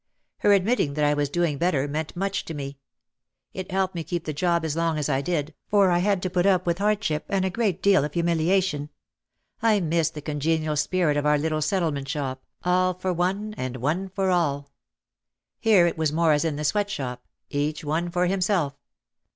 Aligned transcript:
Her 0.39 0.51
admitting 0.53 0.95
that 0.95 1.05
I 1.05 1.13
was 1.13 1.29
doing 1.29 1.59
better 1.59 1.87
meant 1.87 2.15
much 2.15 2.43
to 2.45 2.55
me. 2.55 2.79
It 3.53 3.69
helped 3.69 3.93
me 3.93 4.03
keep 4.03 4.25
the 4.25 4.33
job 4.33 4.65
as 4.65 4.75
long 4.75 4.97
as 4.97 5.09
I 5.09 5.21
did, 5.21 5.53
for 5.67 5.91
I 5.91 5.99
had 5.99 6.23
to 6.23 6.29
put 6.31 6.47
up 6.47 6.65
with 6.65 6.79
hardship 6.79 7.25
and 7.29 7.45
a 7.45 7.51
great 7.51 7.83
deal 7.83 8.03
of 8.03 8.15
hu 8.15 8.23
miliation. 8.23 8.89
I 9.61 9.79
missed 9.79 10.15
the 10.15 10.21
congenial 10.23 10.75
spirit 10.75 11.17
of 11.17 11.27
our 11.27 11.37
little 11.37 11.61
Settlement 11.61 12.09
shop, 12.09 12.41
all 12.63 12.95
for 12.95 13.13
one 13.13 13.53
and 13.59 13.77
one 13.77 14.09
for 14.09 14.31
all. 14.31 14.71
Here 15.59 15.85
it 15.85 15.99
was 15.99 16.11
more 16.11 16.31
as 16.33 16.43
in 16.43 16.55
the 16.55 16.63
sweatshop, 16.65 17.23
each 17.51 17.83
one 17.85 18.09
for 18.09 18.25
himself. 18.25 18.73